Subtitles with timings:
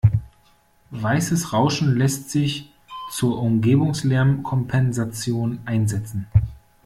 [0.89, 2.71] Weißes Rauschen lässt sich
[3.11, 6.25] zur Umgebungslärmkompensation einsetzen.